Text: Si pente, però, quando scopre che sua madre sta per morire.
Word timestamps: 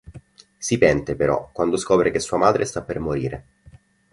Si 0.57 0.79
pente, 0.79 1.15
però, 1.15 1.51
quando 1.53 1.77
scopre 1.77 2.09
che 2.09 2.17
sua 2.17 2.39
madre 2.39 2.65
sta 2.65 2.81
per 2.81 2.97
morire. 2.97 3.45